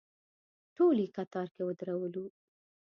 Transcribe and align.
ټول 0.75 0.95
یې 1.03 1.07
کتار 1.17 1.47
کې 1.55 1.61
ودرولو. 1.67 2.25